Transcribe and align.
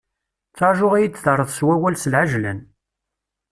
Ttrajuɣ 0.49 0.91
ad 0.93 1.01
iyi-d-terreḍ 1.03 1.49
s 1.57 1.59
wawal 1.65 1.95
s 1.97 2.05
lɛejlan. 2.11 2.59